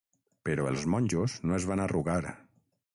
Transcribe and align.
Però 0.49 0.65
els 0.69 0.87
monjos 0.95 1.37
no 1.47 1.59
es 1.61 1.69
van 1.73 1.87
arrugar. 1.87 2.21